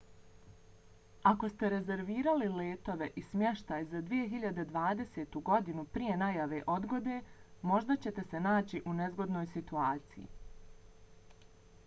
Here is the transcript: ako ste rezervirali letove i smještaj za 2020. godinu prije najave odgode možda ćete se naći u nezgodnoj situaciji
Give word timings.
ako 1.31 1.47
ste 1.49 1.67
rezervirali 1.73 2.45
letove 2.53 3.09
i 3.21 3.23
smještaj 3.25 3.83
za 3.91 3.99
2020. 4.07 5.37
godinu 5.51 5.83
prije 5.97 6.15
najave 6.23 6.61
odgode 6.77 7.17
možda 7.73 7.97
ćete 8.07 8.23
se 8.31 8.41
naći 8.47 8.81
u 8.93 8.95
nezgodnoj 9.03 9.45
situaciji 9.55 10.27